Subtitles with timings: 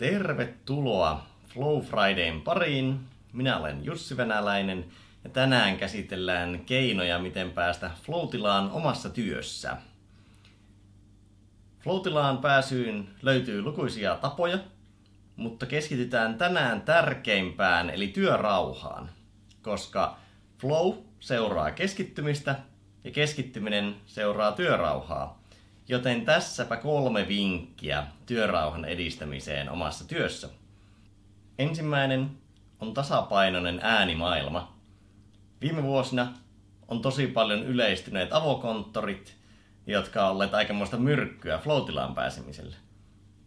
[0.00, 3.00] Tervetuloa Flow Fridayn pariin.
[3.32, 4.84] Minä olen Jussi Venäläinen
[5.24, 9.76] ja tänään käsitellään keinoja, miten päästä floatilaan omassa työssä.
[11.80, 14.58] Floatilaan pääsyyn löytyy lukuisia tapoja,
[15.36, 19.10] mutta keskitytään tänään tärkeimpään eli työrauhaan,
[19.62, 20.16] koska
[20.58, 22.56] flow seuraa keskittymistä
[23.04, 25.39] ja keskittyminen seuraa työrauhaa.
[25.90, 30.48] Joten tässäpä kolme vinkkiä työrauhan edistämiseen omassa työssä.
[31.58, 32.30] Ensimmäinen
[32.80, 34.76] on tasapainoinen äänimaailma.
[35.60, 36.32] Viime vuosina
[36.88, 39.36] on tosi paljon yleistyneet avokonttorit,
[39.86, 42.76] jotka ovat olleet aikamoista myrkkyä floatilaan pääsemiselle.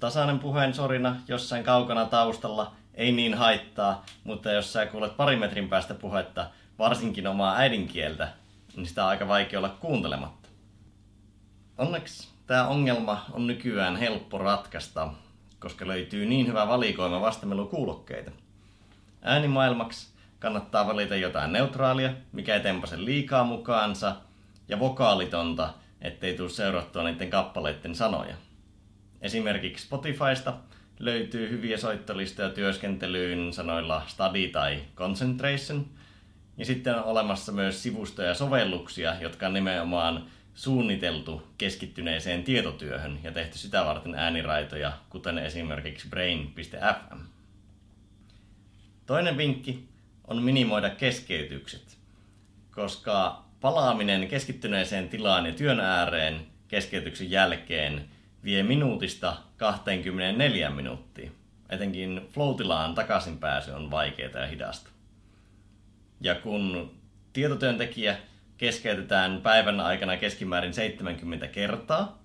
[0.00, 5.68] Tasainen puheen sorina jossain kaukana taustalla ei niin haittaa, mutta jos sä kuulet pari metrin
[5.68, 8.28] päästä puhetta, varsinkin omaa äidinkieltä,
[8.76, 10.47] niin sitä on aika vaikea olla kuuntelematta.
[11.78, 15.08] Onneksi tämä ongelma on nykyään helppo ratkaista,
[15.58, 18.30] koska löytyy niin hyvä valikoima vastamelukuulokkeita.
[19.22, 24.16] Äänimaailmaksi kannattaa valita jotain neutraalia, mikä ei tempase liikaa mukaansa,
[24.68, 28.36] ja vokaalitonta, ettei tule seurattua niiden kappaleiden sanoja.
[29.22, 30.54] Esimerkiksi Spotifysta
[30.98, 35.86] löytyy hyviä soittolistoja työskentelyyn sanoilla study tai concentration,
[36.56, 40.26] ja sitten on olemassa myös sivustoja ja sovelluksia, jotka on nimenomaan
[40.58, 47.18] suunniteltu keskittyneeseen tietotyöhön ja tehty sitä varten ääniraitoja, kuten esimerkiksi brain.fm.
[49.06, 49.88] Toinen vinkki
[50.26, 51.98] on minimoida keskeytykset,
[52.70, 58.04] koska palaaminen keskittyneeseen tilaan ja työn ääreen keskeytyksen jälkeen
[58.44, 61.30] vie minuutista 24 minuuttia.
[61.70, 64.90] Etenkin floatilaan takaisin pääsy on vaikeaa ja hidasta.
[66.20, 66.90] Ja kun
[67.32, 68.18] tietotyöntekijä
[68.58, 72.22] keskeytetään päivän aikana keskimäärin 70 kertaa,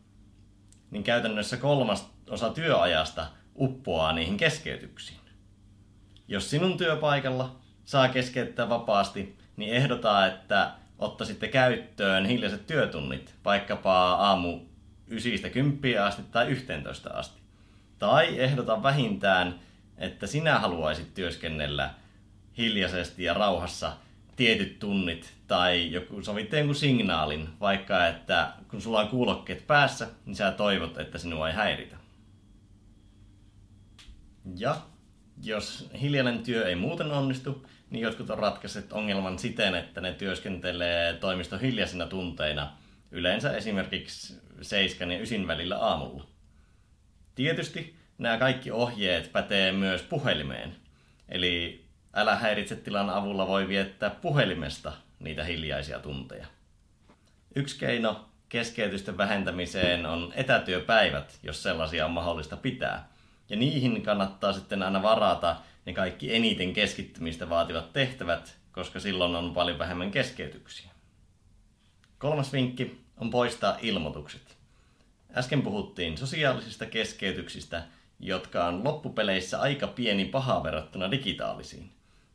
[0.92, 5.20] niin käytännössä kolmas osa työajasta uppoaa niihin keskeytyksiin.
[6.28, 14.60] Jos sinun työpaikalla saa keskeyttää vapaasti, niin ehdota, että ottaisitte käyttöön hiljaiset työtunnit, vaikkapa aamu
[15.10, 17.42] 9-10 asti tai 11 asti.
[18.00, 19.60] Tai ehdota vähintään,
[19.98, 21.90] että sinä haluaisit työskennellä
[22.58, 23.94] hiljaisesti ja rauhassa
[24.36, 30.36] tietyt tunnit tai joku, sovitte jonkun signaalin, vaikka että kun sulla on kuulokkeet päässä, niin
[30.36, 31.98] sä toivot, että sinua ei häiritä.
[34.58, 34.82] Ja
[35.44, 41.14] jos hiljainen työ ei muuten onnistu, niin jotkut on ratkaisseet ongelman siten, että ne työskentelee
[41.14, 42.78] toimiston hiljaisina tunteina,
[43.12, 46.28] yleensä esimerkiksi 7 ja 9 välillä aamulla.
[47.36, 50.76] Tietysti nämä kaikki ohjeet pätee myös puhelimeen.
[51.30, 51.83] Eli
[52.14, 56.48] älä häiritse tilan avulla voi viettää puhelimesta niitä hiljaisia tunteja.
[57.56, 63.10] Yksi keino keskeytysten vähentämiseen on etätyöpäivät, jos sellaisia on mahdollista pitää.
[63.50, 69.54] Ja niihin kannattaa sitten aina varata ne kaikki eniten keskittymistä vaativat tehtävät, koska silloin on
[69.54, 70.90] paljon vähemmän keskeytyksiä.
[72.18, 74.58] Kolmas vinkki on poistaa ilmoitukset.
[75.38, 77.84] Äsken puhuttiin sosiaalisista keskeytyksistä,
[78.20, 81.92] jotka on loppupeleissä aika pieni paha verrattuna digitaalisiin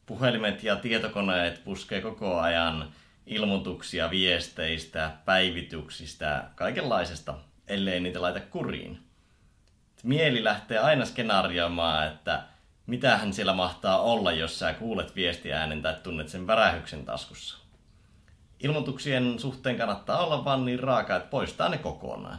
[0.08, 2.88] puhelimet ja tietokoneet puskee koko ajan
[3.26, 7.34] ilmoituksia viesteistä, päivityksistä, kaikenlaisesta,
[7.66, 9.02] ellei niitä laita kuriin.
[10.02, 12.42] Mieli lähtee aina skenaarioimaan, että
[12.86, 17.58] mitähän siellä mahtaa olla, jos sä kuulet viestiäänen tai tunnet sen värähyksen taskussa.
[18.60, 22.38] Ilmoituksien suhteen kannattaa olla vaan niin raaka, että poistaa ne kokonaan.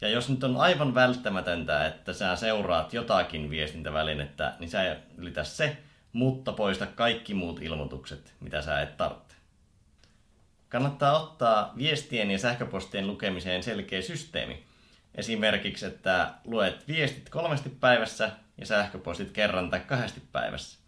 [0.00, 5.76] Ja jos nyt on aivan välttämätöntä, että sä seuraat jotakin viestintävälinettä, niin sä ylitä se,
[6.12, 9.36] mutta poista kaikki muut ilmoitukset, mitä sä et tarvitse.
[10.68, 14.64] Kannattaa ottaa viestien ja sähköpostien lukemiseen selkeä systeemi.
[15.14, 20.78] Esimerkiksi, että luet viestit kolmesti päivässä ja sähköpostit kerran tai kahdesti päivässä.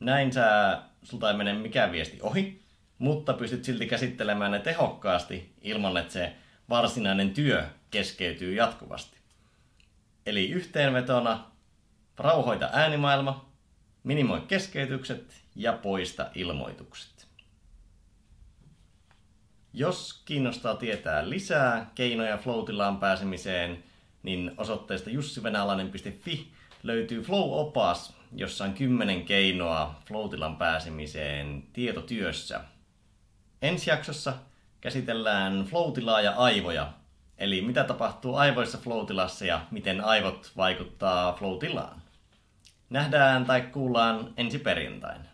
[0.00, 2.62] Näin sä, sulta ei mene mikään viesti ohi,
[2.98, 6.32] mutta pystyt silti käsittelemään ne tehokkaasti ilman, että se
[6.68, 9.16] varsinainen työ keskeytyy jatkuvasti.
[10.26, 11.44] Eli yhteenvetona,
[12.16, 13.51] rauhoita äänimaailma,
[14.04, 17.28] Minimoi keskeytykset ja poista ilmoitukset.
[19.72, 23.84] Jos kiinnostaa tietää lisää keinoja floatilaan pääsemiseen,
[24.22, 26.52] niin osoitteesta jussivenäläinen.fi
[26.82, 32.60] löytyy Flow-opas, jossa on 10 keinoa floatilan pääsemiseen tietotyössä.
[33.62, 34.34] Ensi jaksossa
[34.80, 36.92] käsitellään floatilaa ja aivoja,
[37.38, 42.01] eli mitä tapahtuu aivoissa floatilassa ja miten aivot vaikuttaa floatilaan.
[42.92, 45.31] Nähdään tai kuullaan ensi perjantaina.